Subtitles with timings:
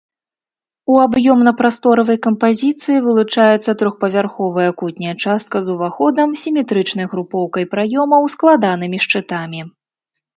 [0.91, 9.61] У аб'ёмна-прасторавай кампазіцыі вылучаецца трохпавярховая кутняя частка з уваходам, сіметрычнай групоўкай праёмаў, складанымі шчытамі.